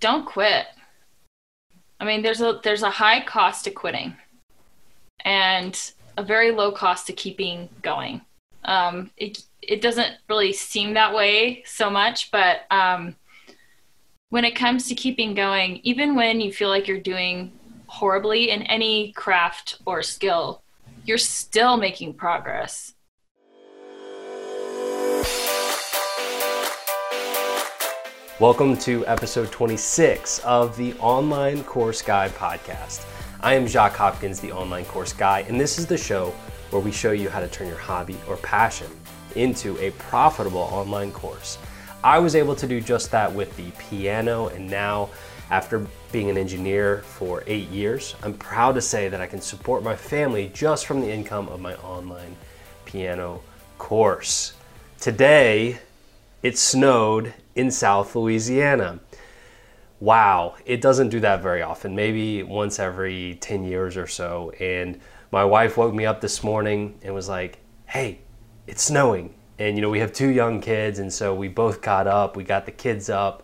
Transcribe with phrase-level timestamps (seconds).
[0.00, 0.66] don't quit.
[1.98, 4.16] I mean, there's a there's a high cost to quitting,
[5.24, 8.20] and a very low cost to keeping going.
[8.64, 13.16] Um, it it doesn't really seem that way so much, but um,
[14.30, 17.52] when it comes to keeping going, even when you feel like you're doing
[17.86, 20.62] horribly in any craft or skill,
[21.04, 22.94] you're still making progress.
[28.38, 33.06] Welcome to episode 26 of the Online Course Guy podcast.
[33.40, 36.34] I am Jacques Hopkins, the Online Course Guy, and this is the show
[36.68, 38.88] where we show you how to turn your hobby or passion
[39.36, 41.56] into a profitable online course.
[42.04, 45.08] I was able to do just that with the piano, and now,
[45.50, 49.82] after being an engineer for eight years, I'm proud to say that I can support
[49.82, 52.36] my family just from the income of my online
[52.84, 53.40] piano
[53.78, 54.52] course.
[55.00, 55.78] Today,
[56.42, 59.00] it snowed in South Louisiana.
[59.98, 64.50] Wow, it doesn't do that very often, maybe once every 10 years or so.
[64.60, 65.00] And
[65.32, 68.20] my wife woke me up this morning and was like, hey,
[68.66, 69.34] it's snowing.
[69.58, 72.44] And you know, we have two young kids, and so we both got up, we
[72.44, 73.42] got the kids up,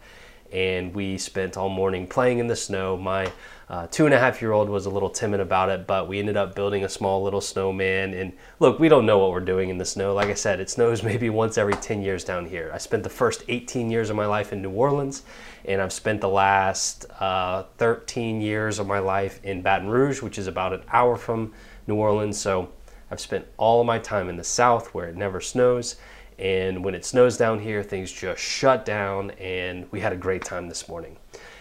[0.52, 2.98] and we spent all morning playing in the snow.
[2.98, 3.32] My
[3.72, 6.18] uh, two and a half year old was a little timid about it, but we
[6.18, 8.12] ended up building a small little snowman.
[8.12, 10.12] And look, we don't know what we're doing in the snow.
[10.12, 12.70] Like I said, it snows maybe once every 10 years down here.
[12.74, 15.22] I spent the first 18 years of my life in New Orleans,
[15.64, 20.36] and I've spent the last uh, 13 years of my life in Baton Rouge, which
[20.36, 21.54] is about an hour from
[21.86, 22.36] New Orleans.
[22.36, 22.70] So
[23.10, 25.96] I've spent all of my time in the South where it never snows.
[26.38, 30.44] And when it snows down here, things just shut down, and we had a great
[30.44, 31.16] time this morning.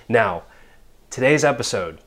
[0.10, 0.44] Now,
[1.12, 2.00] Today's episode,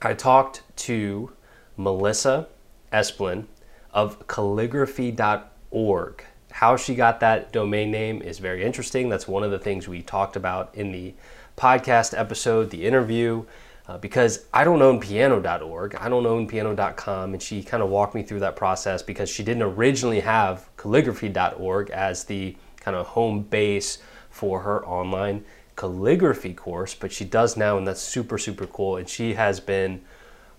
[0.00, 1.30] I talked to
[1.76, 2.48] Melissa
[2.90, 3.44] Esplin
[3.92, 6.24] of calligraphy.org.
[6.50, 9.10] How she got that domain name is very interesting.
[9.10, 11.12] That's one of the things we talked about in the
[11.58, 13.44] podcast episode, the interview,
[13.86, 18.14] uh, because I don't own piano.org, I don't own piano.com, and she kind of walked
[18.14, 23.42] me through that process because she didn't originally have calligraphy.org as the kind of home
[23.42, 23.98] base
[24.30, 25.44] for her online
[25.78, 28.96] calligraphy course, but she does now, and that's super, super cool.
[28.96, 30.02] And she has been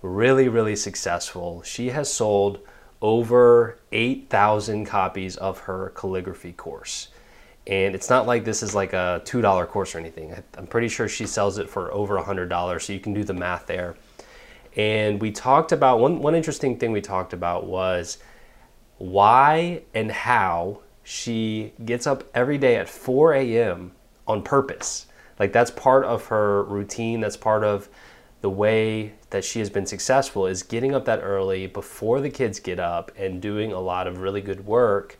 [0.02, 1.62] really, really successful.
[1.63, 2.59] She has sold
[3.02, 7.09] over 8,000 copies of her calligraphy course.
[7.68, 10.34] And it's not like this is like a $2 course or anything.
[10.57, 13.68] I'm pretty sure she sells it for over $100, so you can do the math
[13.68, 13.97] there.
[14.78, 18.19] And we talked about one, one interesting thing we talked about was
[18.97, 23.91] why and how she gets up every day at 4 a.m.
[24.25, 25.07] on purpose
[25.40, 27.22] like that's part of her routine.
[27.22, 27.90] That's part of
[28.42, 32.60] the way that she has been successful is getting up that early before the kids
[32.60, 35.18] get up and doing a lot of really good work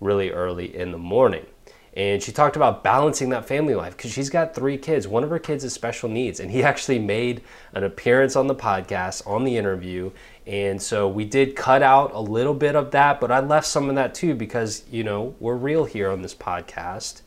[0.00, 1.46] really early in the morning.
[1.96, 5.08] And she talked about balancing that family life because she's got three kids.
[5.08, 7.40] One of her kids has special needs, and he actually made
[7.72, 10.10] an appearance on the podcast, on the interview.
[10.46, 13.88] And so we did cut out a little bit of that, but I left some
[13.88, 17.22] of that too because, you know, we're real here on this podcast.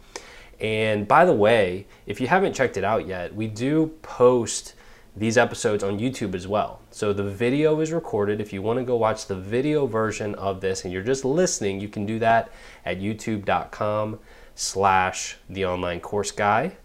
[0.59, 4.75] And by the way, if you haven't checked it out yet, we do post
[5.15, 6.81] these episodes on YouTube as well.
[6.91, 8.39] So the video is recorded.
[8.39, 11.79] If you want to go watch the video version of this and you're just listening,
[11.79, 12.51] you can do that
[12.85, 14.19] at youtube.com
[14.55, 16.77] slash the online course guy.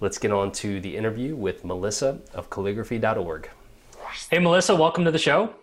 [0.00, 3.50] Let's get on to the interview with Melissa of calligraphy.org.
[4.30, 5.54] Hey, Melissa, welcome to the show.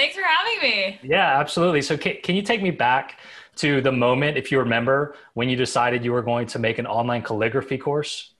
[0.00, 0.98] Thanks for having me.
[1.02, 1.82] Yeah, absolutely.
[1.82, 3.20] So, can, can you take me back
[3.56, 6.86] to the moment, if you remember, when you decided you were going to make an
[6.86, 8.32] online calligraphy course?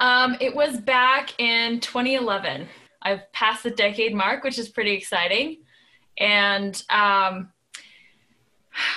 [0.00, 2.66] Um, it was back in 2011.
[3.02, 5.58] I've passed the decade mark, which is pretty exciting.
[6.16, 7.52] And um,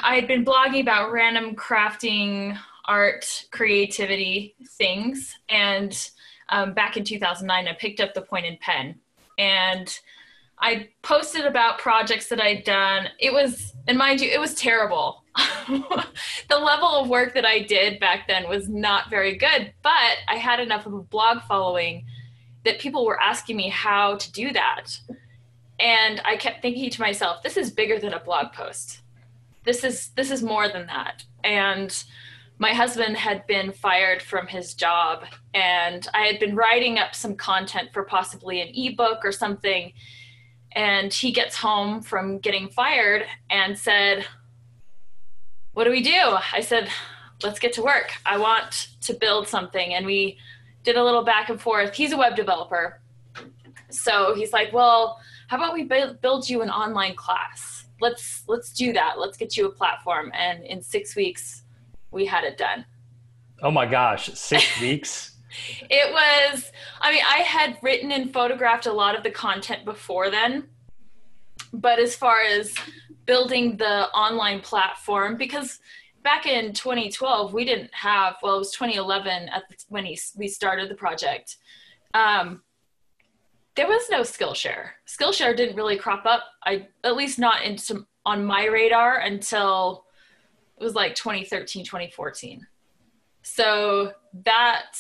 [0.02, 5.36] I had been blogging about random crafting, art, creativity things.
[5.50, 6.10] And
[6.48, 8.96] um, back in 2009, I picked up the pointed pen.
[9.38, 10.00] And
[10.62, 13.08] I posted about projects that I'd done.
[13.20, 15.24] It was, and mind you, it was terrible.
[15.68, 20.36] the level of work that I did back then was not very good, but I
[20.36, 22.06] had enough of a blog following
[22.66, 25.00] that people were asking me how to do that.
[25.80, 29.00] And I kept thinking to myself, this is bigger than a blog post.
[29.64, 31.24] This is this is more than that.
[31.44, 32.04] And
[32.58, 35.24] my husband had been fired from his job
[35.54, 39.94] and I had been writing up some content for possibly an ebook or something
[40.74, 44.26] and he gets home from getting fired and said,
[45.74, 46.38] What do we do?
[46.54, 46.90] I said,
[47.44, 48.14] Let's get to work.
[48.26, 49.94] I want to build something.
[49.94, 50.38] And we
[50.84, 51.94] did a little back and forth.
[51.94, 53.02] He's a web developer.
[53.90, 57.86] So he's like, Well, how about we build you an online class?
[58.00, 59.20] Let's let's do that.
[59.20, 60.32] Let's get you a platform.
[60.34, 61.64] And in six weeks,
[62.12, 62.86] we had it done.
[63.62, 65.36] Oh my gosh, six weeks.
[65.90, 70.30] It was, I mean, I had written and photographed a lot of the content before
[70.30, 70.70] then.
[71.74, 72.74] But as far as
[73.26, 75.80] building the online platform, because
[76.24, 80.48] back in 2012, we didn't have, well, it was 2011 at the, when he, we
[80.48, 81.58] started the project.
[82.14, 82.64] Um,
[83.76, 84.90] there was no Skillshare.
[85.08, 86.44] Skillshare didn't really crop up.
[86.66, 90.06] I at least not into on my radar until
[90.78, 92.68] it was like 2013, 2014.
[93.42, 94.12] So
[94.44, 94.96] that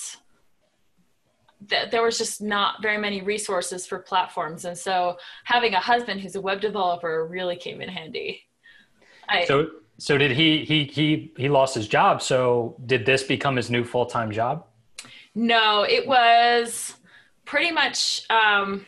[1.69, 6.21] th- there was just not very many resources for platforms, and so having a husband
[6.21, 8.41] who's a web developer really came in handy.
[9.27, 10.65] I, so, so did he?
[10.65, 12.21] He he he lost his job.
[12.21, 14.65] So did this become his new full time job?
[15.35, 16.95] No, it was
[17.45, 18.21] pretty much.
[18.29, 18.85] Um,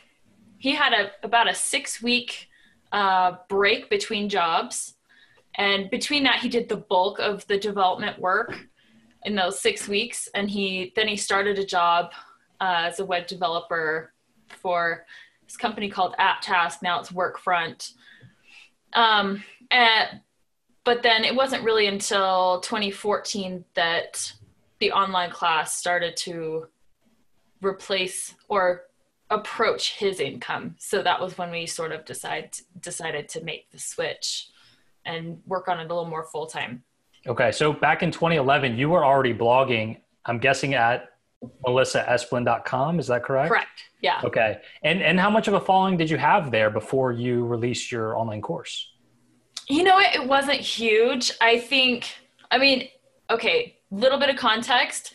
[0.58, 2.48] he had a about a six week
[2.92, 4.96] uh, break between jobs,
[5.56, 8.68] and between that, he did the bulk of the development work
[9.24, 12.12] in those six weeks, and he then he started a job
[12.62, 14.14] uh, as a web developer
[14.48, 15.06] for
[15.44, 16.82] this company called AtTask.
[16.82, 17.94] Now it's Workfront.
[18.94, 20.22] Um, and,
[20.84, 24.32] but then it wasn't really until 2014 that
[24.80, 26.68] the online class started to
[27.62, 28.84] replace or
[29.30, 30.76] approach his income.
[30.78, 34.50] So that was when we sort of decide, decided to make the switch
[35.06, 36.84] and work on it a little more full time.
[37.26, 37.52] Okay.
[37.52, 41.11] So back in 2011, you were already blogging, I'm guessing at
[41.66, 43.00] melissaesplin.com.
[43.00, 43.50] Is that correct?
[43.50, 43.84] Correct.
[44.02, 44.22] Yeah.
[44.24, 44.60] Okay.
[44.84, 48.18] And and how much of a following did you have there before you released your
[48.18, 48.90] online course?
[49.68, 51.32] You know, it, it wasn't huge.
[51.42, 52.16] I think.
[52.50, 52.90] I mean,
[53.30, 53.78] okay.
[53.92, 55.14] Little bit of context.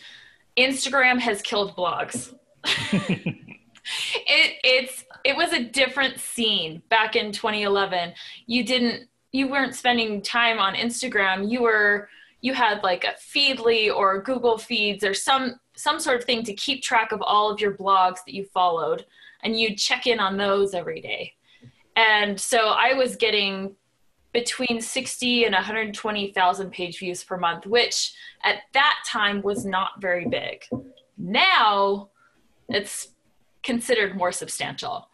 [0.56, 2.34] Instagram has killed blogs.
[2.64, 8.12] it it's it was a different scene back in 2011.
[8.46, 11.50] You didn't you weren't spending time on Instagram.
[11.50, 12.08] You were
[12.40, 16.54] you had like a Feedly or Google Feeds or some some sort of thing to
[16.54, 19.06] keep track of all of your blogs that you followed
[19.42, 21.34] and you'd check in on those every day.
[21.94, 23.76] And so I was getting
[24.32, 28.12] between 60 and 120,000 page views per month, which
[28.42, 30.64] at that time was not very big.
[31.16, 32.10] Now
[32.68, 33.08] it's
[33.62, 35.08] considered more substantial,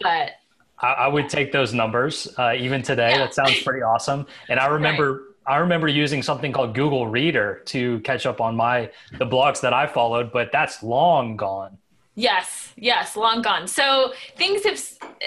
[0.00, 0.32] but
[0.80, 3.12] I, would take those numbers uh, even today.
[3.12, 3.18] Yeah.
[3.18, 4.26] That sounds pretty awesome.
[4.48, 5.33] And I remember right.
[5.46, 9.72] I remember using something called Google Reader to catch up on my the blogs that
[9.72, 11.78] I followed, but that's long gone.
[12.14, 13.66] Yes, yes, long gone.
[13.66, 14.80] So things have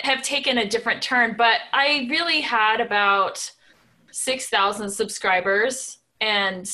[0.04, 3.52] have taken a different turn, but I really had about
[4.12, 6.70] 6,000 subscribers and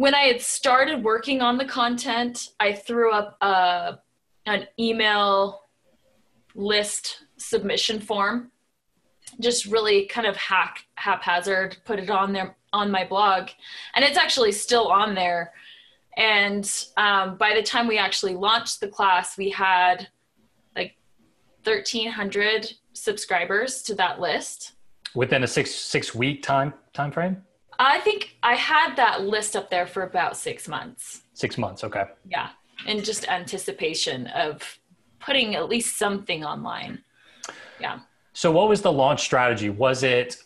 [0.00, 3.98] when I had started working on the content, I threw up a,
[4.46, 5.60] an email
[6.54, 8.50] list submission form
[9.40, 13.48] just really kind of hack haphazard put it on there on my blog.
[13.94, 15.52] And it's actually still on there.
[16.16, 20.08] And um, by the time we actually launched the class we had
[20.76, 20.96] like
[21.64, 24.72] 1300 subscribers to that list.
[25.14, 27.42] Within a six six week time time frame?
[27.78, 31.22] I think i had that list up there for about six months.
[31.32, 32.04] Six months okay.
[32.28, 32.50] Yeah
[32.86, 34.78] in just anticipation of
[35.18, 37.02] putting at least something online.
[37.80, 38.00] Yeah
[38.32, 39.70] so what was the launch strategy?
[39.70, 40.36] Was it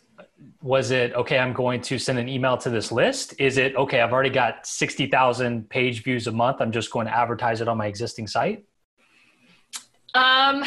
[0.60, 3.34] was it okay i'm going to send an email to this list?
[3.38, 6.60] Is it okay i've already got 60000 page views a month.
[6.60, 8.64] I'm just going to advertise it on my existing site?
[10.14, 10.64] Um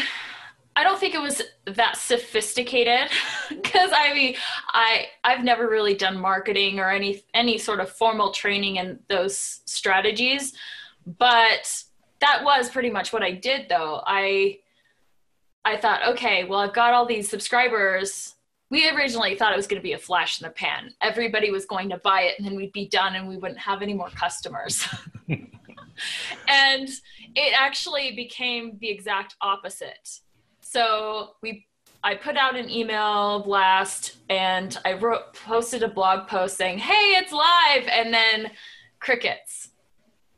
[0.75, 3.09] i don't think it was that sophisticated
[3.49, 4.35] because i mean
[4.73, 9.61] i i've never really done marketing or any any sort of formal training in those
[9.65, 10.53] strategies
[11.17, 11.83] but
[12.19, 14.01] that was pretty much what i did though.
[14.05, 14.59] I
[15.65, 18.35] I thought, okay, well, I've got all these subscribers.
[18.69, 20.93] We originally thought it was going to be a flash in the pan.
[21.01, 23.81] Everybody was going to buy it and then we'd be done and we wouldn't have
[23.81, 24.87] any more customers.
[25.27, 26.89] and
[27.35, 30.19] it actually became the exact opposite.
[30.61, 31.65] So we
[32.03, 37.15] I put out an email blast and I wrote posted a blog post saying, "Hey,
[37.17, 38.51] it's live." And then
[38.99, 39.69] crickets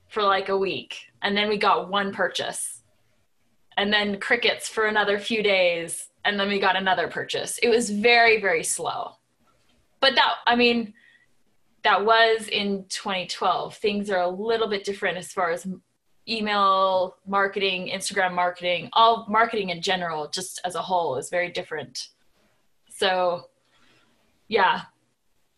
[0.08, 0.98] for like a week.
[1.22, 2.79] And then we got one purchase
[3.80, 7.58] and then crickets for another few days and then we got another purchase.
[7.64, 9.14] It was very very slow.
[10.02, 10.94] But that i mean
[11.84, 15.66] that was in 2012 things are a little bit different as far as
[16.28, 22.10] email marketing instagram marketing all marketing in general just as a whole is very different.
[22.90, 23.46] So
[24.50, 24.82] yeah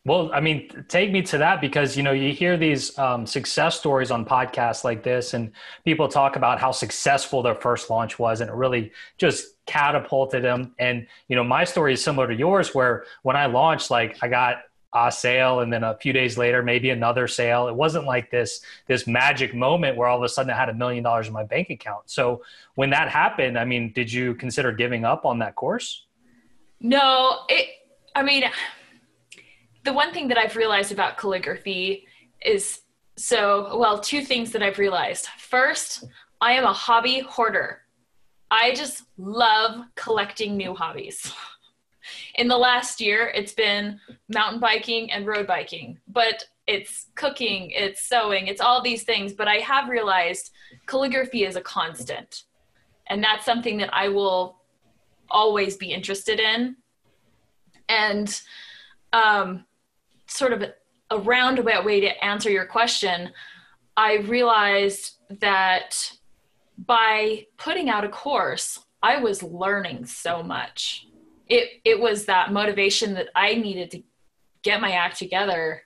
[0.03, 3.77] well, I mean, take me to that because you know you hear these um, success
[3.77, 5.51] stories on podcasts like this, and
[5.86, 10.74] people talk about how successful their first launch was, and it really just catapulted them.
[10.79, 14.27] And you know, my story is similar to yours, where when I launched, like I
[14.27, 17.67] got a sale and then a few days later maybe another sale.
[17.67, 20.74] It wasn't like this this magic moment where all of a sudden i had a
[20.74, 22.10] million dollars in my bank account.
[22.10, 22.43] So
[22.75, 26.05] when that happened i mean did you consider giving up on that course?
[26.81, 27.70] No it
[28.15, 28.43] i mean
[29.84, 32.08] the one thing that i've realized about calligraphy
[32.44, 32.82] is
[33.18, 36.06] so well two things that i've realized first
[36.40, 37.82] i am a hobby hoarder
[38.50, 41.34] i just love collecting new hobbies
[42.36, 48.04] in the last year, it's been mountain biking and road biking, but it's cooking, it's
[48.04, 49.34] sewing, it's all these things.
[49.34, 50.52] But I have realized
[50.86, 52.44] calligraphy is a constant.
[53.08, 54.62] And that's something that I will
[55.30, 56.78] always be interested in.
[57.90, 58.42] And
[59.12, 59.66] um,
[60.32, 60.64] sort of
[61.10, 63.32] a roundabout way to answer your question,
[63.98, 66.12] I realized that
[66.78, 71.08] by putting out a course, I was learning so much
[71.52, 74.04] it it was that motivation that I needed to
[74.64, 75.84] get my act together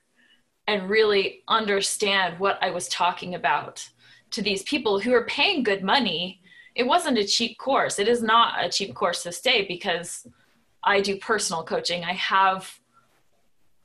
[0.68, 3.88] and really understand what I was talking about
[4.32, 6.42] to these people who are paying good money.
[6.76, 7.98] It wasn't a cheap course.
[8.00, 10.28] It is not a cheap course to stay because
[10.84, 12.04] I do personal coaching.
[12.04, 12.80] I have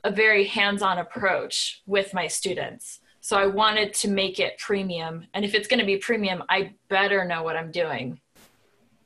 [0.05, 3.01] a very hands-on approach with my students.
[3.21, 5.27] So I wanted to make it premium.
[5.35, 8.21] And if it's going to be premium, I better know what I'm doing.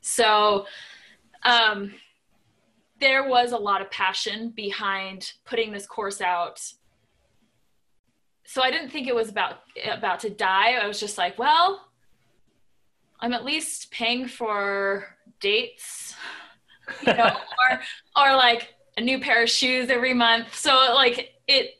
[0.00, 0.66] So
[1.42, 1.92] um,
[3.00, 6.60] there was a lot of passion behind putting this course out
[8.46, 9.58] so i didn't think it was about
[9.90, 11.88] about to die i was just like well
[13.20, 15.06] i'm at least paying for
[15.40, 16.14] dates
[17.06, 17.36] you know
[17.70, 17.80] or
[18.16, 20.54] or like a new pair of shoes every month.
[20.54, 21.74] So like it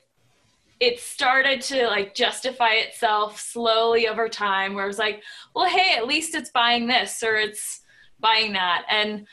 [0.80, 5.22] it started to like justify itself slowly over time where it was like
[5.54, 7.82] well hey at least it's buying this or it's
[8.20, 8.84] buying that.
[8.88, 9.26] And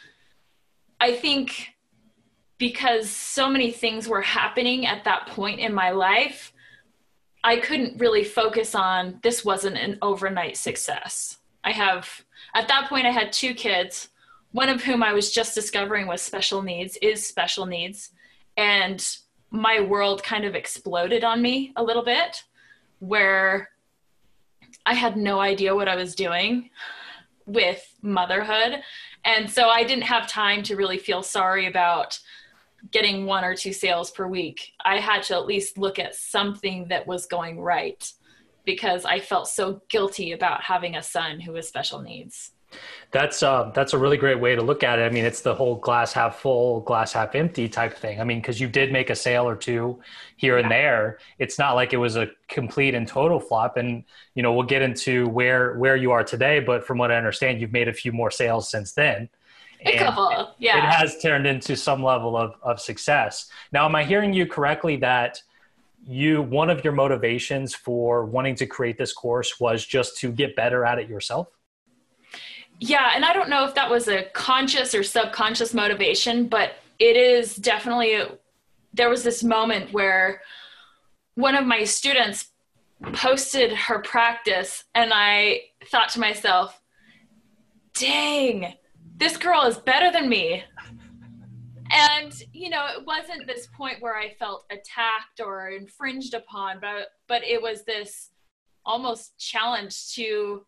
[0.99, 1.69] I think
[2.57, 6.53] because so many things were happening at that point in my life,
[7.43, 11.37] I couldn't really focus on this wasn't an overnight success.
[11.63, 12.07] I have,
[12.53, 14.09] at that point, I had two kids,
[14.51, 18.11] one of whom I was just discovering was special needs, is special needs.
[18.57, 19.05] And
[19.49, 22.43] my world kind of exploded on me a little bit,
[22.99, 23.69] where
[24.85, 26.69] I had no idea what I was doing
[27.45, 28.81] with motherhood.
[29.25, 32.19] And so I didn't have time to really feel sorry about
[32.91, 34.73] getting one or two sales per week.
[34.83, 38.11] I had to at least look at something that was going right
[38.65, 42.51] because I felt so guilty about having a son who was special needs.
[43.11, 45.03] That's uh, that's a really great way to look at it.
[45.03, 48.21] I mean, it's the whole glass half full, glass half empty type thing.
[48.21, 49.99] I mean, because you did make a sale or two
[50.37, 50.63] here yeah.
[50.63, 51.19] and there.
[51.37, 53.75] It's not like it was a complete and total flop.
[53.75, 56.61] And you know, we'll get into where where you are today.
[56.61, 59.27] But from what I understand, you've made a few more sales since then.
[59.83, 60.77] A couple, yeah.
[60.77, 63.49] It has turned into some level of of success.
[63.73, 65.41] Now, am I hearing you correctly that?
[66.07, 70.55] you one of your motivations for wanting to create this course was just to get
[70.55, 71.47] better at it yourself
[72.83, 77.15] yeah, and I don't know if that was a conscious or subconscious motivation, but it
[77.15, 78.23] is definitely
[78.91, 80.41] there was this moment where
[81.35, 82.49] one of my students
[83.13, 85.61] posted her practice and I
[85.91, 86.81] thought to myself,
[87.93, 88.73] "Dang,
[89.15, 90.63] this girl is better than me."
[91.91, 97.09] And you know, it wasn't this point where I felt attacked or infringed upon, but
[97.27, 98.31] but it was this
[98.83, 100.65] almost challenge to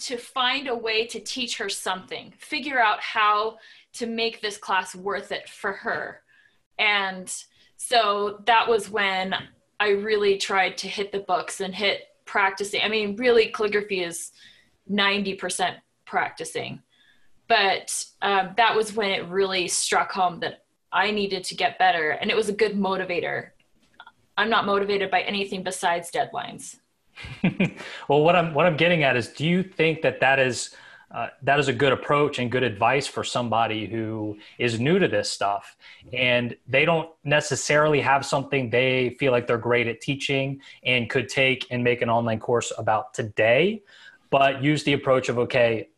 [0.00, 3.58] to find a way to teach her something, figure out how
[3.94, 6.22] to make this class worth it for her.
[6.78, 7.32] And
[7.76, 9.34] so that was when
[9.78, 12.82] I really tried to hit the books and hit practicing.
[12.82, 14.32] I mean, really, calligraphy is
[14.90, 16.82] 90% practicing.
[17.48, 22.10] But um, that was when it really struck home that I needed to get better.
[22.10, 23.50] And it was a good motivator.
[24.36, 26.79] I'm not motivated by anything besides deadlines.
[28.08, 30.74] well, what I'm what I'm getting at is, do you think that that is
[31.10, 35.08] uh, that is a good approach and good advice for somebody who is new to
[35.08, 35.76] this stuff
[36.12, 41.28] and they don't necessarily have something they feel like they're great at teaching and could
[41.28, 43.82] take and make an online course about today,
[44.30, 45.88] but use the approach of okay,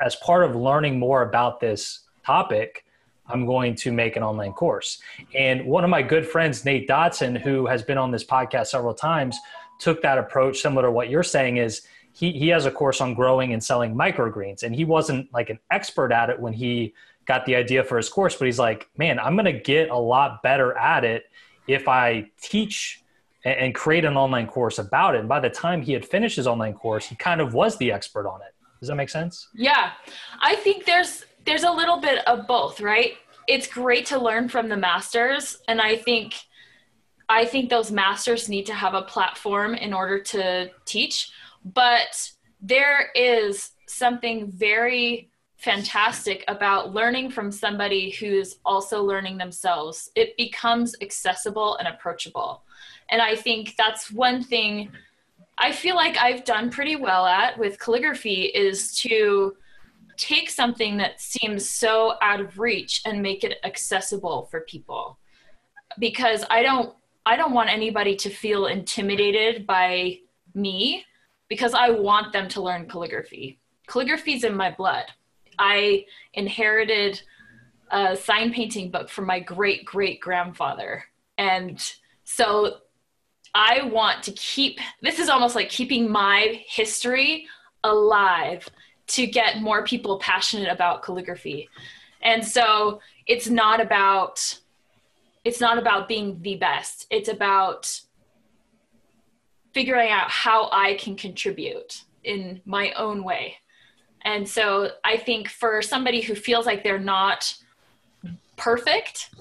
[0.00, 2.86] as part of learning more about this topic.
[3.28, 5.00] I'm going to make an online course.
[5.34, 8.94] And one of my good friends, Nate Dotson, who has been on this podcast several
[8.94, 9.38] times,
[9.82, 13.14] took that approach similar to what you're saying is he, he has a course on
[13.14, 14.62] growing and selling microgreens.
[14.62, 16.94] And he wasn't like an expert at it when he
[17.26, 19.96] got the idea for his course but he's like man i'm going to get a
[19.96, 21.26] lot better at it
[21.68, 23.02] if i teach
[23.44, 25.20] and create an online course about it.
[25.20, 27.90] And by the time he had finished his online course he kind of was the
[27.90, 28.54] expert on it.
[28.80, 29.48] Does that make sense?
[29.54, 29.92] Yeah.
[30.40, 33.14] I think there's there's a little bit of both right?
[33.48, 35.58] It's great to learn from the masters.
[35.68, 36.34] And i think
[37.28, 41.30] I think those masters need to have a platform in order to teach,
[41.64, 50.10] but there is something very fantastic about learning from somebody who's also learning themselves.
[50.16, 52.64] It becomes accessible and approachable.
[53.10, 54.90] And I think that's one thing
[55.58, 59.56] I feel like I've done pretty well at with calligraphy is to
[60.16, 65.18] take something that seems so out of reach and make it accessible for people.
[65.98, 70.18] Because I don't I don't want anybody to feel intimidated by
[70.54, 71.04] me
[71.48, 73.58] because I want them to learn calligraphy.
[73.86, 75.04] Calligraphy's in my blood.
[75.58, 77.20] I inherited
[77.90, 81.04] a sign painting book from my great great grandfather.
[81.38, 81.78] And
[82.24, 82.78] so
[83.54, 87.46] I want to keep this is almost like keeping my history
[87.84, 88.68] alive
[89.08, 91.68] to get more people passionate about calligraphy.
[92.22, 94.58] And so it's not about
[95.44, 97.06] it's not about being the best.
[97.10, 98.00] It's about
[99.72, 103.56] figuring out how I can contribute in my own way.
[104.22, 107.54] And so I think for somebody who feels like they're not
[108.56, 109.34] perfect,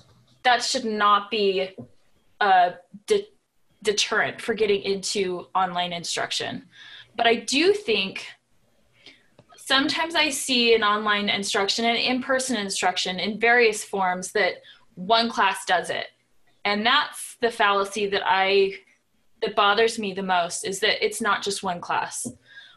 [0.43, 1.69] that should not be
[2.39, 2.73] a
[3.05, 3.27] de-
[3.83, 6.63] deterrent for getting into online instruction.
[7.15, 8.25] But I do think
[9.55, 14.55] sometimes I see in online instruction and in person instruction in various forms that
[14.95, 16.07] one class does it.
[16.65, 18.73] And that's the fallacy that I
[19.41, 22.27] that bothers me the most is that it's not just one class.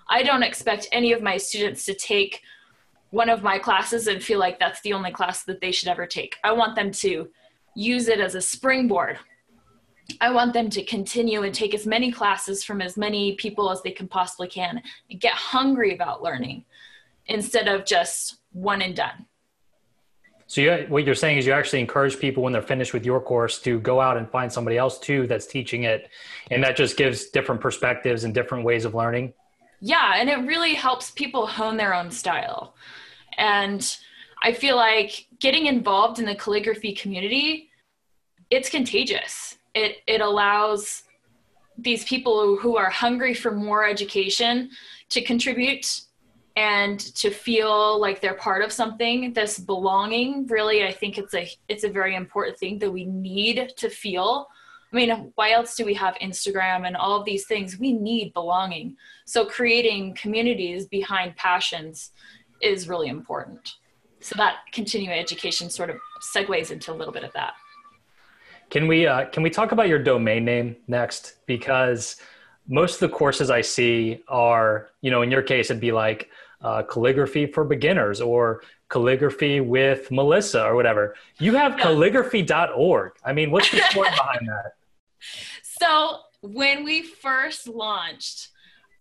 [0.09, 2.41] I don't expect any of my students to take
[3.11, 6.07] one of my classes and feel like that's the only class that they should ever
[6.07, 6.37] take.
[6.43, 7.29] I want them to
[7.77, 9.19] use it as a springboard.
[10.21, 13.83] I want them to continue and take as many classes from as many people as
[13.83, 16.65] they can possibly can and get hungry about learning
[17.27, 19.27] instead of just one and done.
[20.47, 23.21] So you, what you're saying is you actually encourage people when they're finished with your
[23.21, 26.11] course to go out and find somebody else too that's teaching it,
[26.51, 29.33] and that just gives different perspectives and different ways of learning.
[29.81, 32.75] Yeah, and it really helps people hone their own style.
[33.39, 33.97] And
[34.43, 37.71] I feel like getting involved in the calligraphy community,
[38.51, 39.57] it's contagious.
[39.75, 41.05] It it allows
[41.77, 44.71] these people who are hungry for more education
[45.09, 46.03] to contribute
[46.57, 51.51] and to feel like they're part of something this belonging really i think it's a
[51.69, 54.49] it's a very important thing that we need to feel
[54.93, 57.81] I mean, why else do we have Instagram and all of these things?
[57.81, 58.97] We need belonging.
[59.25, 62.13] So creating communities behind passions
[62.63, 63.75] is really important.
[64.21, 67.55] So that continuing education sort of segues into a little bit of that.
[68.71, 71.39] Can we uh, can we talk about your domain name next?
[71.47, 72.17] Because
[72.69, 76.31] most of the courses I see are, you know, in your case, it'd be like
[76.65, 81.15] uh, calligraphy for beginners or calligraphy with Melissa or whatever.
[81.39, 83.13] You have calligraphy.org.
[83.25, 84.73] I mean, what's the story behind that?
[85.63, 88.49] So when we first launched,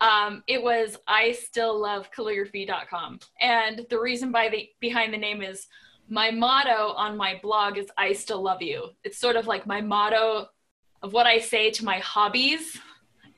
[0.01, 3.19] um, it was I still love calligraphy.com.
[3.39, 5.67] And the reason by the behind the name is
[6.09, 8.89] my motto on my blog is I still love you.
[9.05, 10.49] It's sort of like my motto
[11.01, 12.77] of what I say to my hobbies,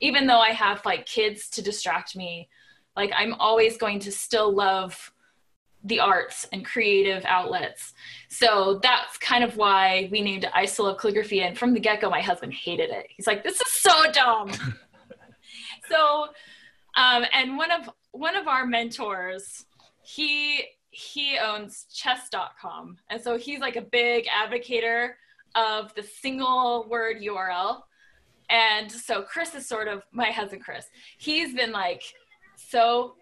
[0.00, 2.48] even though I have like kids to distract me.
[2.96, 5.12] Like I'm always going to still love
[5.84, 7.94] the arts and creative outlets.
[8.28, 11.42] So that's kind of why we named it I Still Love Calligraphy.
[11.42, 13.06] And from the get go, my husband hated it.
[13.08, 14.50] He's like, this is so dumb.
[15.88, 16.28] so,
[16.96, 19.66] um, and one of one of our mentors,
[20.02, 22.96] he he owns chess.com.
[23.10, 25.10] And so he's like a big advocator
[25.54, 27.82] of the single word URL.
[28.48, 30.86] And so Chris is sort of my husband, Chris.
[31.18, 32.02] He's been like
[32.56, 33.14] so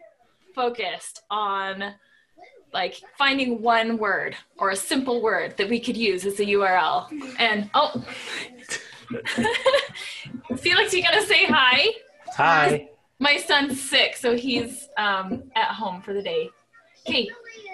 [0.55, 1.94] focused on
[2.73, 7.09] like finding one word or a simple word that we could use as a URL.
[7.38, 8.05] And oh,
[10.57, 11.90] Felix, you gotta say hi.
[12.37, 12.88] Hi.
[13.20, 16.51] My son's sick, so he's um, at home for the day.
[17.07, 17.29] Hey,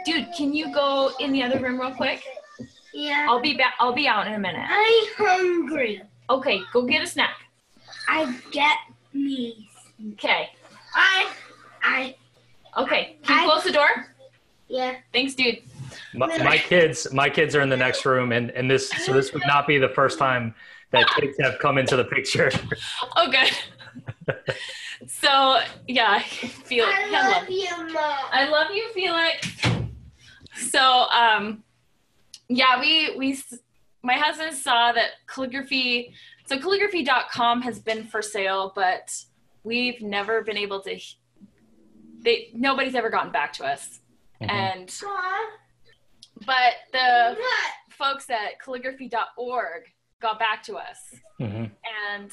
[0.04, 2.22] dude, can you go in the other room real quick?
[2.92, 3.26] Yeah.
[3.28, 3.74] I'll be back.
[3.78, 4.66] I'll be out in a minute.
[4.68, 6.02] I'm hungry.
[6.28, 7.36] Okay, go get a snack.
[8.08, 8.76] I get
[9.14, 9.68] me.
[10.12, 10.50] Okay.
[10.94, 11.30] I,
[11.82, 12.16] I,
[12.76, 13.16] Okay.
[13.24, 14.14] Can you I- close the door?
[14.68, 14.96] yeah.
[15.12, 15.58] Thanks, dude.
[16.14, 19.32] My, my kids, my kids are in the next room, and and this so this
[19.32, 20.54] would not be the first time
[20.92, 22.50] that kids have come into the picture.
[23.16, 23.50] Oh, good.
[25.08, 26.92] so yeah, Felix.
[26.96, 28.18] I love you, Mom.
[28.32, 29.48] I love you, Felix.
[30.56, 31.62] So, um,
[32.48, 33.38] yeah, we we
[34.02, 36.12] my husband saw that calligraphy.
[36.46, 39.14] So calligraphy.com has been for sale, but
[39.64, 40.98] we've never been able to.
[42.22, 44.00] They nobody's ever gotten back to us,
[44.42, 44.50] Mhm.
[44.50, 44.90] and
[46.46, 47.36] but the
[47.90, 49.82] folks at calligraphy.org
[50.20, 51.14] got back to us.
[51.38, 51.64] hmm
[52.12, 52.32] And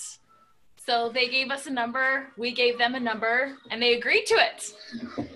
[0.85, 4.35] so they gave us a number, we gave them a number, and they agreed to
[4.35, 5.27] it.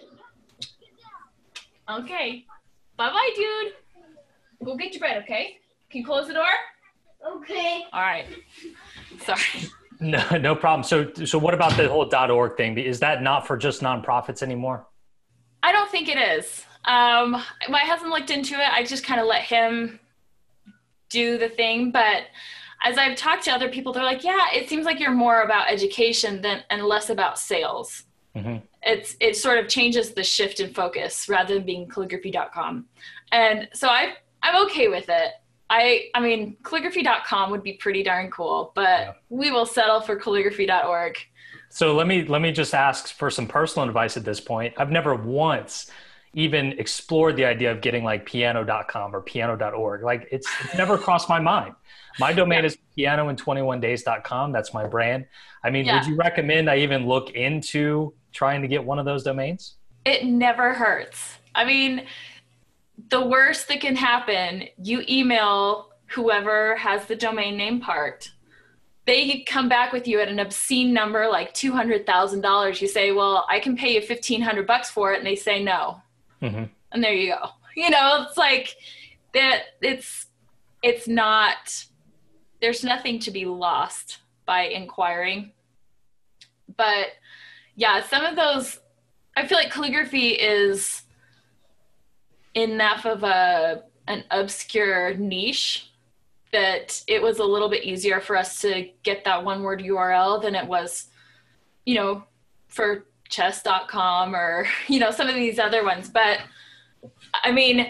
[1.90, 2.46] Okay.
[2.98, 3.74] Bye bye, dude.
[4.64, 5.60] Go get your bread, okay?
[5.90, 6.46] Can you close the door?
[7.26, 7.86] Okay.
[7.92, 8.28] All right.
[9.26, 9.70] Sorry.
[10.02, 10.84] No, no problem.
[10.84, 12.78] So, so what about the whole .org thing?
[12.78, 14.88] Is that not for just nonprofits anymore?
[15.64, 16.66] I don't think it is.
[16.86, 18.68] Um, my husband looked into it.
[18.74, 20.00] I just kind of let him
[21.10, 21.92] do the thing.
[21.92, 22.24] But
[22.84, 25.72] as I've talked to other people, they're like, "Yeah, it seems like you're more about
[25.72, 28.04] education than and less about sales."
[28.36, 32.88] hmm It's it sort of changes the shift in focus rather than being calligraphy.com,
[33.32, 35.34] and so I I'm okay with it.
[35.72, 39.12] I I mean calligraphy.com would be pretty darn cool, but Yeah.
[39.30, 41.18] we will settle for calligraphy.org.
[41.70, 44.74] So let me let me just ask for some personal advice at this point.
[44.78, 45.90] I've never once
[46.34, 50.04] even explored the idea of getting like piano.com or piano.org.
[50.04, 51.76] Like it's, it's never crossed my mind.
[52.20, 54.52] My domain is piano in 21days.com.
[54.54, 55.26] That's my brand.
[55.64, 56.00] I mean, Yeah.
[56.00, 59.76] would you recommend I even look into trying to get one of those domains?
[60.04, 61.38] it never hurts.
[61.54, 62.06] I mean,
[63.10, 68.32] the worst that can happen, you email whoever has the domain name part.
[69.06, 72.82] They come back with you at an obscene number like $200,000.
[72.82, 76.02] You say, "Well, I can pay you 1500 bucks for it." And they say no.
[76.40, 77.50] hmm And there you go.
[77.74, 78.76] You know, it's like
[79.34, 80.28] that it's
[80.84, 81.86] it's not
[82.60, 85.54] there's nothing to be lost by inquiring.
[86.76, 87.08] But
[87.78, 88.82] yeah, some of those
[89.38, 91.04] I feel like calligraphy is
[92.56, 95.92] enough of a an obscure niche
[96.52, 100.42] that it was a little bit easier for us to get that one word URL
[100.42, 101.08] than it was,
[101.86, 102.24] you know,
[102.68, 106.10] for chess.com or, you know, some of these other ones.
[106.10, 106.40] But
[107.44, 107.90] I mean,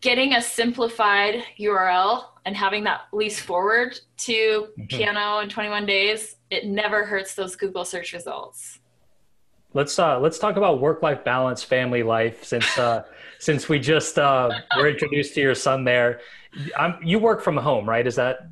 [0.00, 4.88] getting a simplified URL and having that least forward to Mhm.
[4.88, 8.78] piano in 21 days, it never hurts those Google search results.
[9.76, 12.42] Let's uh, let's talk about work-life balance, family life.
[12.42, 13.04] Since uh,
[13.38, 16.20] since we just uh, were introduced to your son there,
[16.78, 18.06] I'm, you work from home, right?
[18.06, 18.48] Is that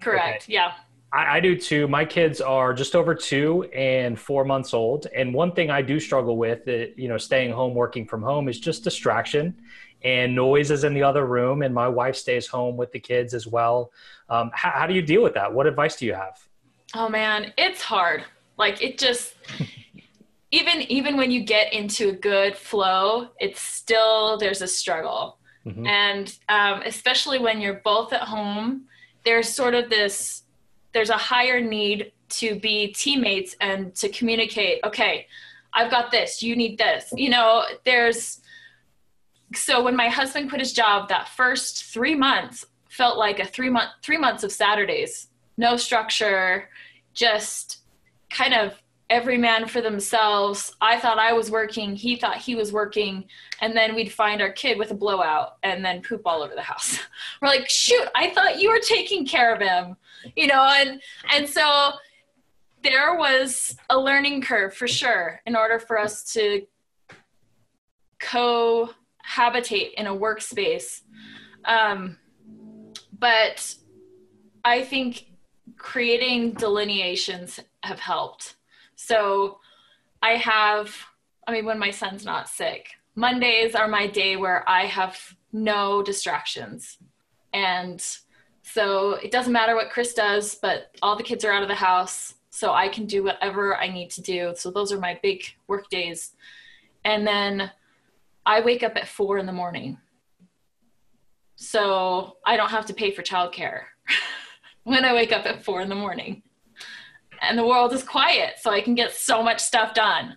[0.00, 0.50] Correct.
[0.50, 0.72] Yeah.
[1.14, 1.88] I, I do too.
[1.88, 5.98] My kids are just over two and four months old, and one thing I do
[5.98, 9.56] struggle with, uh, you know, staying home, working from home, is just distraction
[10.02, 11.62] and noises in the other room.
[11.62, 13.92] And my wife stays home with the kids as well.
[14.28, 15.50] Um, how, how do you deal with that?
[15.50, 16.38] What advice do you have?
[16.94, 18.24] Oh man, it's hard.
[18.58, 19.36] Like it just
[20.52, 25.38] even even when you get into a good flow, it's still there's a struggle.
[25.66, 25.86] Mhm.
[25.86, 28.86] And um, especially when you're both at home,
[29.24, 30.42] there's sort of this
[30.92, 35.26] there's a higher need to be teammates and to communicate, okay,
[35.72, 37.12] I've got this, you need this.
[37.14, 38.40] You know, there's
[39.54, 43.70] so when my husband quit his job, that first three months felt like a three
[43.70, 45.28] month three months of Saturdays.
[45.56, 46.68] No structure,
[47.12, 47.78] just
[48.30, 50.74] kind of every man for themselves.
[50.80, 53.24] I thought I was working, he thought he was working,
[53.60, 56.62] and then we'd find our kid with a blowout and then poop all over the
[56.62, 56.98] house.
[57.42, 59.96] We're like, shoot, I thought you were taking care of him,
[60.36, 61.02] you know, and
[61.34, 61.92] and so
[62.82, 66.66] there was a learning curve for sure in order for us to
[68.20, 71.00] cohabitate in a workspace.
[71.64, 72.16] Um,
[73.18, 73.74] but
[74.64, 75.26] I think
[75.76, 78.56] creating delineations have helped.
[79.02, 79.58] So
[80.20, 80.94] I have,
[81.46, 85.18] I mean, when my son's not sick, Mondays are my day where I have
[85.52, 86.98] no distractions.
[87.54, 88.04] And
[88.62, 91.74] so it doesn't matter what Chris does, but all the kids are out of the
[91.74, 92.34] house.
[92.50, 94.52] So I can do whatever I need to do.
[94.54, 96.32] So those are my big work days.
[97.04, 97.70] And then
[98.44, 99.96] I wake up at four in the morning.
[101.56, 103.84] So I don't have to pay for childcare
[104.84, 106.42] when I wake up at four in the morning.
[107.40, 110.36] And the world is quiet, so I can get so much stuff done.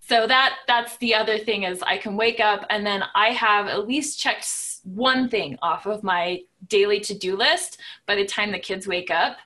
[0.00, 3.66] So that that's the other thing is I can wake up and then I have
[3.66, 4.48] at least checked
[4.84, 9.36] one thing off of my daily to-do list by the time the kids wake up.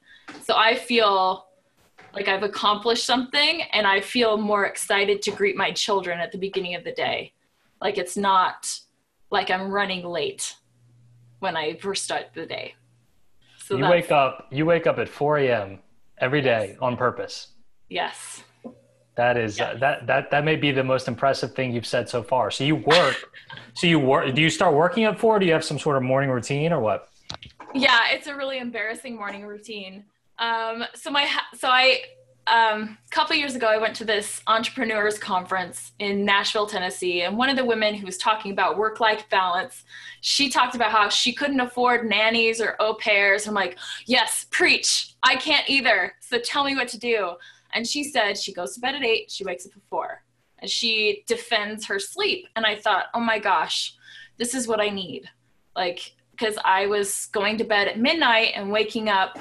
[0.44, 1.46] So I feel
[2.14, 6.38] like I've accomplished something and I feel more excited to greet my children at the
[6.38, 7.32] beginning of the day.
[7.80, 8.72] Like it's not
[9.30, 10.54] like I'm running late
[11.40, 12.76] when I first start the day.
[13.64, 14.46] So you wake up.
[14.52, 15.78] You wake up at 4 a.m.
[16.22, 17.48] every day on purpose.
[17.90, 18.42] Yes.
[19.16, 19.74] That is Yeah.
[19.74, 22.50] that that that may be the most impressive thing you've said so far.
[22.50, 23.16] So you work.
[23.74, 24.32] so you work.
[24.34, 25.38] Do you start working at four?
[25.38, 27.08] Do you have some sort of morning routine or what?
[27.74, 30.04] Yeah, it's a really embarrassing morning routine.
[30.38, 32.00] Um, so my so I
[32.46, 37.36] um, a couple years ago, I went to this entrepreneurs conference in Nashville, Tennessee, and
[37.36, 39.84] one of the women who was talking about work-life balance,
[40.22, 43.46] she talked about how she couldn't afford nannies or au pairs.
[43.46, 45.14] I'm like, yes, preach.
[45.22, 46.14] I can't either.
[46.20, 47.32] So tell me what to do.
[47.74, 50.22] And she said she goes to bed at eight, she wakes up at four,
[50.58, 52.48] and she defends her sleep.
[52.56, 53.94] And I thought, oh my gosh,
[54.36, 55.30] this is what I need.
[55.76, 59.38] Like, because I was going to bed at midnight and waking up,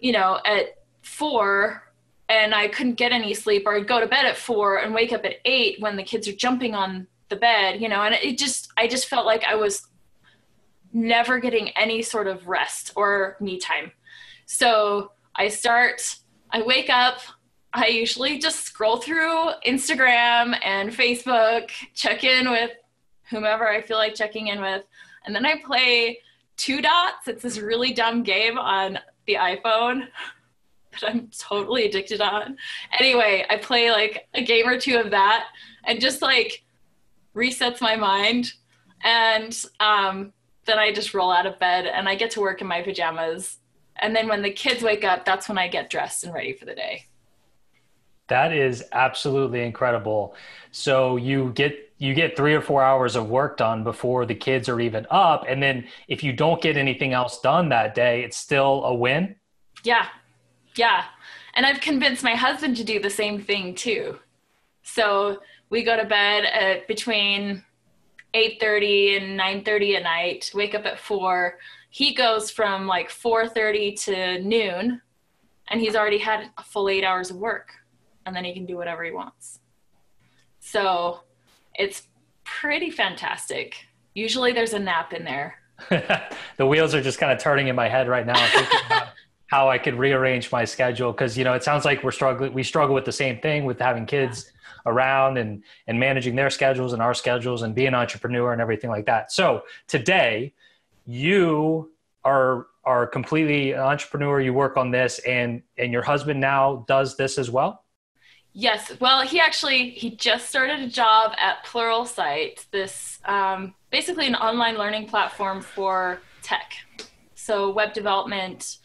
[0.00, 1.84] you know, at four
[2.28, 5.12] and I couldn't get any sleep, or I'd go to bed at four and wake
[5.12, 8.38] up at eight when the kids are jumping on the bed, you know, and it
[8.38, 9.86] just, I just felt like I was
[10.92, 13.92] never getting any sort of rest or me time.
[14.46, 16.16] So I start,
[16.50, 17.20] I wake up,
[17.72, 22.70] I usually just scroll through Instagram and Facebook, check in with
[23.30, 24.84] whomever I feel like checking in with,
[25.26, 26.20] and then I play
[26.56, 27.28] Two Dots.
[27.28, 30.08] It's this really dumb game on the iPhone
[30.92, 32.56] that I'm totally addicted on.
[32.98, 35.46] Anyway, I play like a game or two of that
[35.84, 36.64] and just like
[37.34, 38.52] resets my mind.
[39.04, 40.32] And um,
[40.64, 43.58] then I just roll out of bed and I get to work in my pajamas.
[44.00, 46.64] And then when the kids wake up, that's when I get dressed and ready for
[46.64, 47.06] the day.
[48.28, 50.34] That is absolutely incredible.
[50.70, 54.68] So you get you get 3 or 4 hours of work done before the kids
[54.68, 58.36] are even up and then if you don't get anything else done that day, it's
[58.36, 59.34] still a win?
[59.82, 60.06] Yeah,
[60.78, 61.04] yeah.
[61.54, 64.18] And I've convinced my husband to do the same thing too.
[64.82, 67.64] So we go to bed at between
[68.34, 71.58] 8:30 and 9:30 at night, wake up at 4.
[71.90, 75.02] He goes from like 4:30 to noon
[75.68, 77.72] and he's already had a full 8 hours of work
[78.24, 79.60] and then he can do whatever he wants.
[80.60, 81.20] So
[81.74, 82.08] it's
[82.44, 83.86] pretty fantastic.
[84.14, 85.56] Usually there's a nap in there.
[86.56, 88.34] the wheels are just kind of turning in my head right now
[89.48, 92.62] how I could rearrange my schedule because you know it sounds like we're struggling we
[92.62, 94.92] struggle with the same thing with having kids yeah.
[94.92, 98.90] around and and managing their schedules and our schedules and being an entrepreneur and everything
[98.90, 99.32] like that.
[99.32, 100.52] So today
[101.06, 101.90] you
[102.24, 107.16] are are completely an entrepreneur you work on this and and your husband now does
[107.16, 107.84] this as well
[108.52, 114.34] yes well he actually he just started a job at pluralsight this um, basically an
[114.34, 116.72] online learning platform for tech
[117.34, 118.78] so web development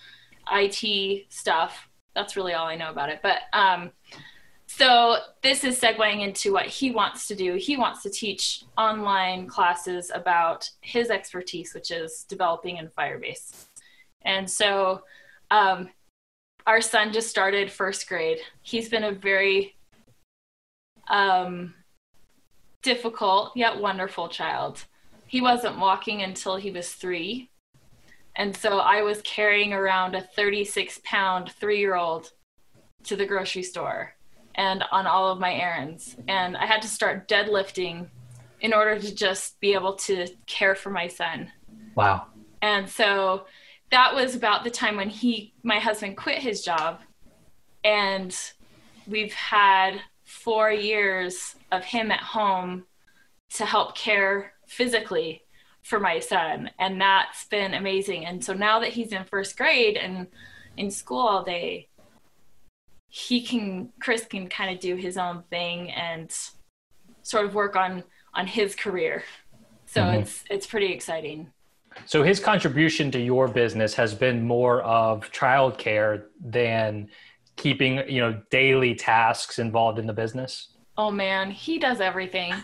[0.51, 1.89] IT stuff.
[2.15, 3.19] That's really all I know about it.
[3.23, 3.91] But um,
[4.67, 7.55] so this is segueing into what he wants to do.
[7.55, 13.65] He wants to teach online classes about his expertise, which is developing in Firebase.
[14.23, 15.03] And so
[15.51, 15.89] um,
[16.65, 18.39] our son just started first grade.
[18.61, 19.75] He's been a very
[21.07, 21.73] um,
[22.81, 24.83] difficult yet wonderful child.
[25.27, 27.49] He wasn't walking until he was three.
[28.35, 32.31] And so I was carrying around a 36 pound three year old
[33.03, 34.15] to the grocery store
[34.55, 36.15] and on all of my errands.
[36.27, 38.07] And I had to start deadlifting
[38.61, 41.51] in order to just be able to care for my son.
[41.95, 42.27] Wow.
[42.61, 43.45] And so
[43.91, 47.01] that was about the time when he, my husband, quit his job.
[47.83, 48.35] And
[49.05, 52.85] we've had four years of him at home
[53.55, 55.43] to help care physically
[55.83, 58.25] for my son and that's been amazing.
[58.25, 60.27] And so now that he's in first grade and
[60.77, 61.89] in school all day
[63.09, 66.35] he can chris can kind of do his own thing and
[67.21, 69.23] sort of work on on his career.
[69.85, 70.21] So mm-hmm.
[70.21, 71.51] it's it's pretty exciting.
[72.05, 77.09] So his contribution to your business has been more of childcare than
[77.55, 80.69] keeping you know daily tasks involved in the business?
[80.97, 82.53] Oh man he does everything.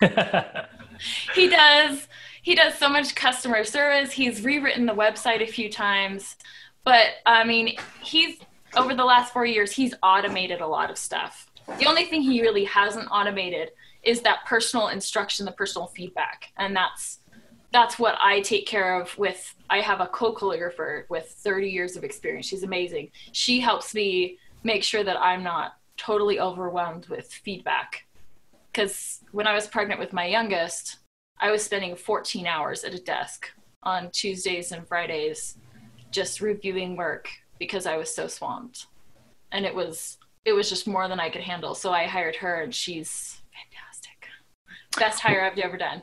[1.34, 2.08] He does
[2.42, 4.12] he does so much customer service.
[4.12, 6.36] He's rewritten the website a few times,
[6.84, 8.38] but I mean, he's
[8.76, 11.50] over the last four years, he's automated a lot of stuff.
[11.78, 13.70] The only thing he really hasn't automated
[14.02, 17.18] is that personal instruction, the personal feedback, and that's
[17.72, 22.02] that's what I take care of with I have a co-calligrapher with 30 years of
[22.02, 22.46] experience.
[22.46, 23.10] She's amazing.
[23.32, 28.06] She helps me make sure that I'm not totally overwhelmed with feedback.
[28.74, 30.98] Cuz when I was pregnant with my youngest,
[31.40, 33.50] I was spending 14 hours at a desk
[33.82, 35.56] on Tuesdays and Fridays
[36.10, 38.86] just reviewing work because I was so swamped.
[39.52, 41.74] And it was it was just more than I could handle.
[41.74, 44.28] So I hired her and she's fantastic.
[44.98, 46.02] Best hire I've ever done.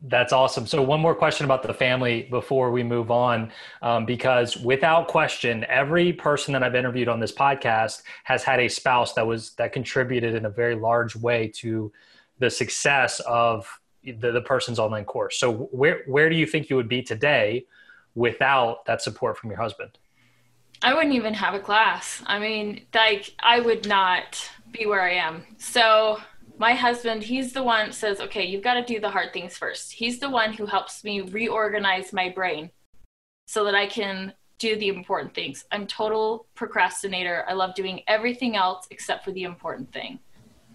[0.00, 0.64] That's awesome.
[0.64, 3.50] So, one more question about the family before we move on,
[3.82, 8.68] um, because without question, every person that I've interviewed on this podcast has had a
[8.68, 11.90] spouse that was that contributed in a very large way to
[12.38, 13.68] the success of
[14.12, 15.38] the, the person's online course.
[15.38, 17.66] So where where do you think you would be today
[18.14, 19.98] without that support from your husband?
[20.82, 22.22] I wouldn't even have a class.
[22.26, 25.42] I mean, like, I would not be where I am.
[25.58, 26.20] So,
[26.56, 29.92] my husband, he's the one says, okay, you've got to do the hard things first.
[29.92, 32.70] He's the one who helps me reorganize my brain
[33.46, 35.64] so that I can do the important things.
[35.70, 37.44] I'm total procrastinator.
[37.48, 40.18] I love doing everything else except for the important thing.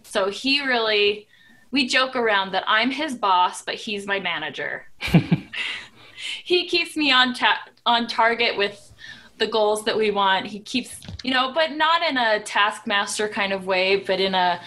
[0.03, 1.27] So he really
[1.73, 4.85] we joke around that I'm his boss, but he's my manager.
[6.43, 8.93] he keeps me on ta- on target with
[9.39, 10.45] the goals that we want.
[10.45, 14.61] He keeps, you know, but not in a taskmaster kind of way, but in a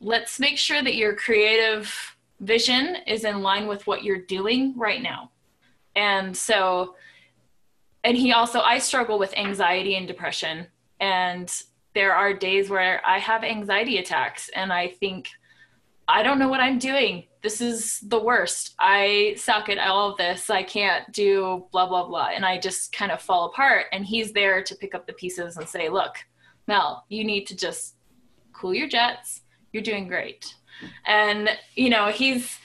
[0.00, 5.02] let's make sure that your creative vision is in line with what you're doing right
[5.02, 5.32] now.
[5.96, 6.94] And so
[8.04, 10.68] and he also I struggle with anxiety and depression
[11.00, 11.52] and
[11.94, 15.28] there are days where I have anxiety attacks and I think
[16.08, 17.24] I don't know what I'm doing.
[17.42, 18.74] This is the worst.
[18.78, 20.50] I suck at all of this.
[20.50, 22.28] I can't do blah, blah, blah.
[22.34, 23.86] And I just kind of fall apart.
[23.92, 26.16] And he's there to pick up the pieces and say, look,
[26.68, 27.96] Mel, you need to just
[28.52, 29.42] cool your jets.
[29.72, 30.54] You're doing great.
[31.06, 32.58] And, you know, he's,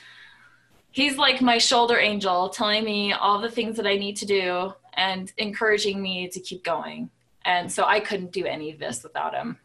[0.91, 4.73] he's like my shoulder angel telling me all the things that I need to do
[4.93, 7.09] and encouraging me to keep going.
[7.45, 9.57] And so I couldn't do any of this without him.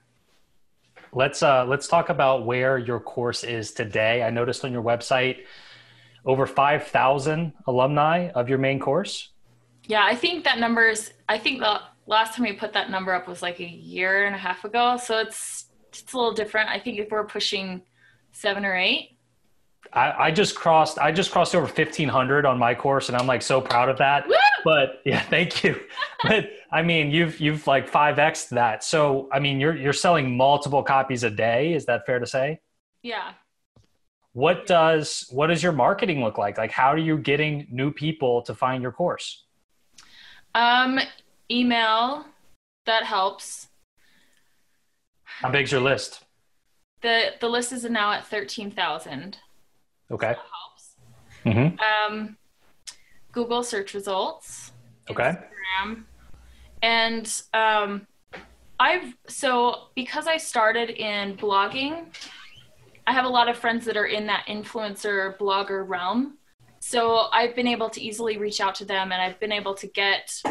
[1.15, 4.23] Let's uh, let's talk about where your course is today.
[4.23, 5.41] I noticed on your website
[6.25, 9.29] over five thousand alumni of your main course.
[9.87, 11.13] Yeah, I think that number is.
[11.29, 14.35] I think the last time we put that number up was like a year and
[14.35, 14.97] a half ago.
[14.97, 16.71] So it's it's a little different.
[16.71, 17.83] I think if we're pushing
[18.33, 19.19] seven or eight.
[19.93, 20.99] I, I just crossed.
[20.99, 23.99] I just crossed over fifteen hundred on my course, and I'm like so proud of
[23.99, 24.27] that.
[24.27, 24.35] Woo!
[24.65, 25.79] But yeah, thank you.
[26.23, 28.83] but I mean, you've you've like five x that.
[28.83, 31.75] So I mean, you're you're selling multiple copies a day.
[31.75, 32.61] Is that fair to say?
[33.03, 33.33] Yeah.
[34.33, 36.57] What does what does your marketing look like?
[36.57, 39.45] Like, how are you getting new people to find your course?
[40.55, 40.99] Um,
[41.51, 42.25] email
[42.87, 43.69] that helps.
[45.25, 46.25] How big's your list?
[47.03, 49.37] the The list is now at thirteen thousand.
[50.11, 50.29] Okay.
[50.29, 50.95] That helps.
[51.45, 52.13] Mm-hmm.
[52.15, 52.37] Um,
[53.33, 54.73] Google search results.
[55.11, 55.37] Okay.
[55.85, 56.05] Instagram.
[56.83, 58.07] And um,
[58.79, 62.07] I've so because I started in blogging,
[63.07, 66.39] I have a lot of friends that are in that influencer blogger realm.
[66.81, 69.87] So I've been able to easily reach out to them and I've been able to
[69.87, 70.43] get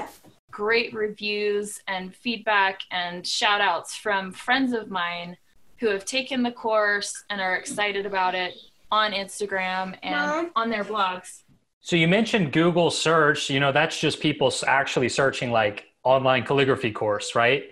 [0.49, 5.35] great reviews and feedback and shout outs from friends of mine
[5.79, 8.53] who have taken the course and are excited about it
[8.91, 10.51] on Instagram and Mom?
[10.55, 11.43] on their blogs.
[11.81, 13.49] So you mentioned Google search.
[13.49, 17.65] You know, that's just people actually searching like online calligraphy course, right?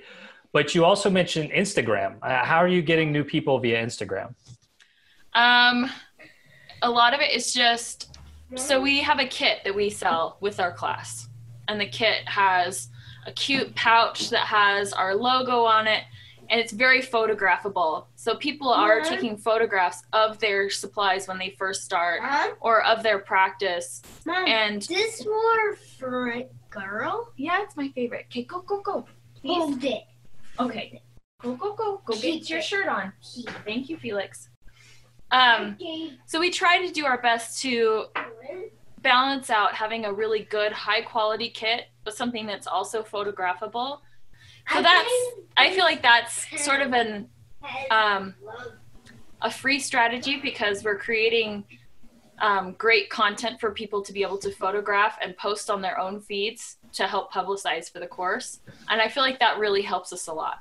[0.52, 2.18] But you also mentioned Instagram.
[2.22, 4.34] Uh, how are you getting new people via Instagram?
[5.34, 5.90] Um,
[6.82, 8.18] a lot of it is just
[8.56, 11.28] so we have a kit that we sell with our class,
[11.68, 12.90] and the kit has
[13.28, 16.04] a cute pouch that has our logo on it,
[16.50, 18.08] and it's very photographable.
[18.16, 23.04] So people are taking photographs of their supplies when they first start Mom, or of
[23.04, 24.02] their practice.
[24.26, 27.32] Mom, And this more for a girl.
[27.38, 28.26] yeah, it's my favorite.
[28.30, 29.06] Okay, go go go.
[29.40, 29.58] Please.
[29.58, 30.04] Hold it.
[30.60, 31.02] Okay,
[31.42, 32.02] go go go.
[32.06, 33.14] Go get your shirt on.
[33.22, 34.50] Keep Thank you, Felix.
[35.32, 36.14] Um, it.
[36.26, 38.06] so we try to do our best to
[39.02, 44.00] balance out having a really good high quality kit but something that's also photographable
[44.74, 45.10] so that's
[45.56, 47.30] i feel like that's sort of an
[47.92, 48.34] um,
[49.42, 51.64] a free strategy because we're creating
[52.42, 56.20] um, great content for people to be able to photograph and post on their own
[56.22, 60.28] feeds to help publicize for the course and i feel like that really helps us
[60.28, 60.60] a lot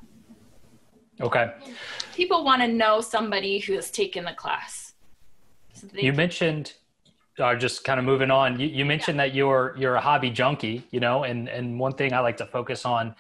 [1.20, 1.52] Okay.
[2.14, 4.94] people want to know somebody who has taken the class
[5.74, 6.74] so You mentioned,
[7.38, 8.58] uh, just kind of moving on.
[8.58, 12.12] You, you mentioned that you're you're a hobby junkie, you know, and and one thing
[12.12, 13.14] I like to focus on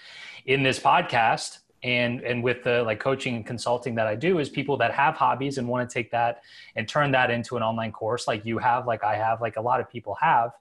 [0.46, 4.48] in this podcast and and with the like coaching and consulting that I do is
[4.48, 6.42] people that have hobbies and want to take that
[6.76, 9.60] and turn that into an online course, like you have, like I have, like a
[9.60, 10.52] lot of people have.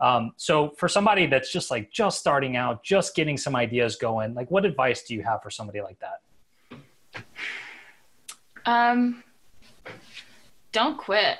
[0.00, 4.34] Um, so for somebody that's just like just starting out, just getting some ideas going,
[4.34, 7.22] like what advice do you have for somebody like that?
[8.64, 9.22] Um,
[10.72, 11.38] don't quit.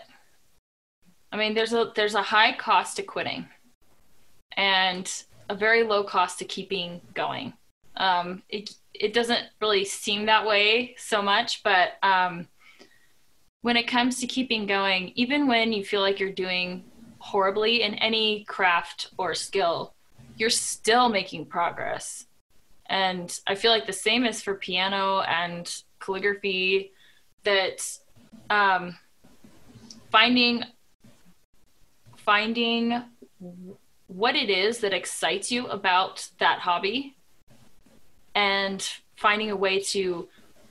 [1.31, 3.47] I mean, there's a there's a high cost to quitting,
[4.57, 5.11] and
[5.49, 7.55] a very low cost to keeping going.
[7.97, 12.49] Um, it it doesn't really seem that way so much, but um,
[13.63, 16.85] when it comes to keeping going, even when you feel like you're doing
[17.19, 19.95] horribly in any craft or skill,
[20.37, 22.27] you're still making progress.
[22.87, 26.93] And I feel like the same is for piano and calligraphy
[27.45, 27.99] that
[28.51, 28.97] um,
[30.11, 30.65] finding
[32.17, 33.03] finding
[34.07, 37.17] what it is that excites you about that hobby
[38.35, 40.29] and finding a way to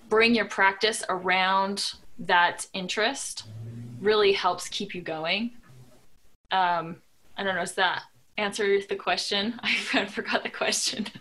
[0.09, 3.45] bring your practice around that interest
[3.99, 5.51] really helps keep you going.
[6.51, 6.97] Um,
[7.37, 8.03] I don't know, does that
[8.37, 9.59] answer the question?
[9.63, 11.07] I forgot the question.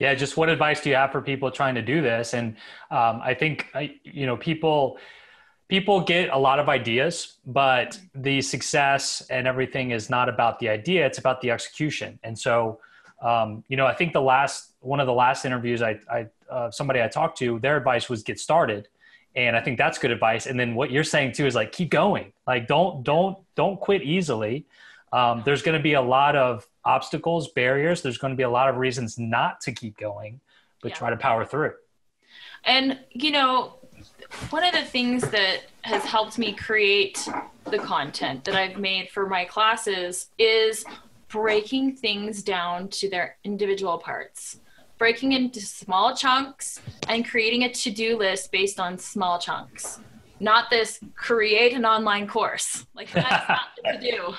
[0.00, 2.32] Yeah, just what advice do you have for people trying to do this?
[2.32, 2.54] And
[2.90, 3.66] um, I think
[4.04, 4.98] you know people
[5.68, 10.68] people get a lot of ideas, but the success and everything is not about the
[10.68, 12.18] idea; it's about the execution.
[12.22, 12.78] And so,
[13.22, 16.70] um, you know, I think the last one of the last interviews I, I uh,
[16.70, 18.88] somebody I talked to, their advice was get started,
[19.34, 20.46] and I think that's good advice.
[20.46, 24.02] And then what you're saying too is like keep going, like don't don't don't quit
[24.02, 24.66] easily.
[25.12, 28.02] Um, there's going to be a lot of obstacles, barriers.
[28.02, 30.40] There's going to be a lot of reasons not to keep going,
[30.82, 30.96] but yeah.
[30.96, 31.72] try to power through.
[32.64, 33.74] And, you know,
[34.50, 37.26] one of the things that has helped me create
[37.70, 40.84] the content that I've made for my classes is
[41.28, 44.60] breaking things down to their individual parts,
[44.96, 50.00] breaking into small chunks and creating a to do list based on small chunks.
[50.40, 52.86] Not this create an online course.
[52.94, 54.34] Like, that's not the to do.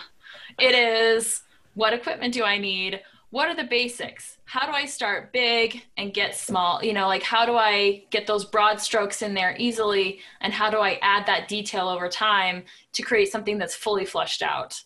[0.60, 1.44] It is
[1.76, 3.02] what equipment do I need?
[3.32, 4.38] What are the basics?
[4.46, 6.84] How do I start big and get small?
[6.84, 10.20] You know, like how do I get those broad strokes in there easily?
[10.42, 12.64] And how do I add that detail over time
[12.94, 14.82] to create something that's fully flushed out?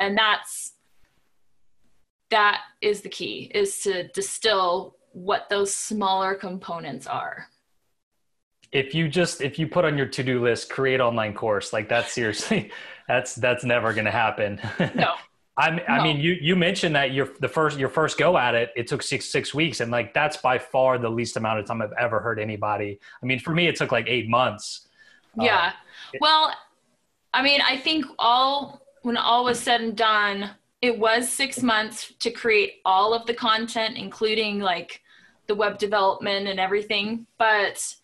[0.00, 0.72] And that's
[2.30, 7.48] that is the key is to distill what those smaller components are
[8.72, 12.12] if you just if you put on your to-do list create online course like that's
[12.12, 12.70] seriously
[13.08, 14.60] that's that's never going to happen
[14.94, 15.14] no
[15.58, 18.72] I, I mean, you you mentioned that your the first your first go at it,
[18.76, 21.80] it took six six weeks, and like that's by far the least amount of time
[21.80, 23.00] I've ever heard anybody.
[23.22, 24.88] I mean, for me, it took like eight months.
[25.40, 25.72] Yeah.
[26.14, 26.52] Uh, well,
[27.32, 30.50] I mean, I think all when all was said and done,
[30.86, 35.02] it was six months to create all of the content, including like
[35.46, 37.26] the web development and everything.
[37.38, 37.94] But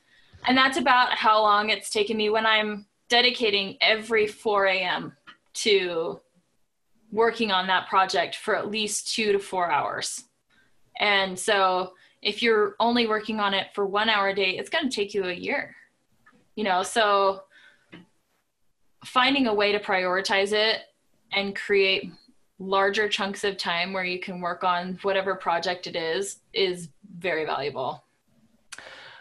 [0.47, 5.16] and that's about how long it's taken me when I'm dedicating every 4 a.m.
[5.55, 6.20] to
[7.12, 10.24] working on that project for at least two to four hours.
[10.99, 14.89] And so if you're only working on it for one hour a day, it's going
[14.89, 15.76] to take you a year.
[16.57, 17.43] You know, so
[19.05, 20.80] finding a way to prioritize it
[21.33, 22.11] and create
[22.62, 26.88] larger chunks of time where you can work on whatever project it is is
[27.18, 28.04] very valuable.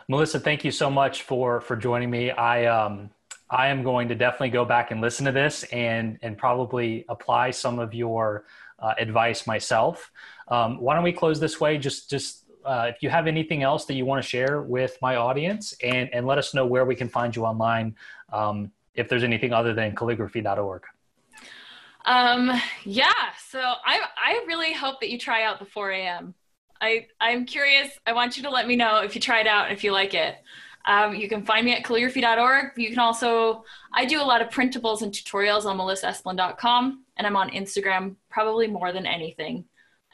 [0.07, 2.31] Melissa, thank you so much for for joining me.
[2.31, 3.09] I um
[3.49, 7.51] I am going to definitely go back and listen to this and and probably apply
[7.51, 8.45] some of your
[8.79, 10.11] uh, advice myself.
[10.47, 11.77] Um, why don't we close this way?
[11.77, 15.15] Just just uh, if you have anything else that you want to share with my
[15.15, 17.95] audience, and and let us know where we can find you online.
[18.31, 20.83] Um, if there's anything other than calligraphy.org.
[22.05, 22.51] Um,
[22.83, 23.11] yeah.
[23.47, 26.33] So I I really hope that you try out the 4 a.m.
[26.81, 27.89] I I'm curious.
[28.05, 29.91] I want you to let me know if you try it out and if you
[29.91, 30.35] like it.
[30.85, 32.71] Um, you can find me at calligraphy.org.
[32.75, 37.35] You can also, I do a lot of printables and tutorials on melissaesplin.com, and I'm
[37.35, 39.65] on Instagram probably more than anything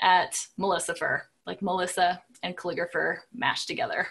[0.02, 4.08] at Melligrapher, like Melissa and calligrapher mashed together.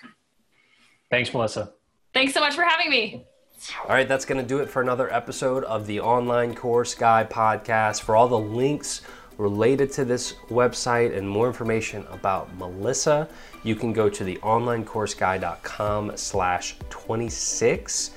[1.11, 1.73] Thanks, Melissa.
[2.15, 3.27] Thanks so much for having me.
[3.57, 7.25] All right, that's going to do it for another episode of the Online Course Guy
[7.25, 8.03] podcast.
[8.03, 9.01] For all the links,
[9.39, 13.27] related to this website and more information about Melissa,
[13.63, 18.11] you can go to the onlinecourseguy.com slash 26.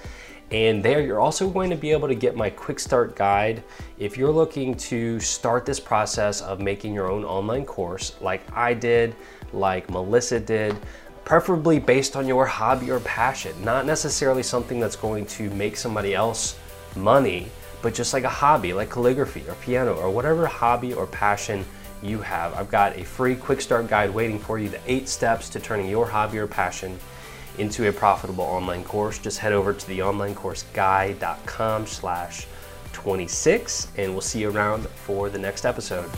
[0.52, 3.64] And there you're also going to be able to get my quick start guide
[3.98, 8.74] if you're looking to start this process of making your own online course like I
[8.74, 9.16] did,
[9.54, 10.76] like Melissa did,
[11.30, 16.16] preferably based on your hobby or passion, not necessarily something that's going to make somebody
[16.16, 16.58] else
[16.96, 17.48] money,
[17.84, 21.64] but just like a hobby, like calligraphy or piano or whatever hobby or passion
[22.02, 22.52] you have.
[22.56, 25.88] I've got a free quick start guide waiting for you, the eight steps to turning
[25.88, 26.98] your hobby or passion
[27.60, 29.20] into a profitable online course.
[29.20, 32.48] Just head over to the onlinecourseguy.com slash
[32.94, 36.10] 26 and we'll see you around for the next episode.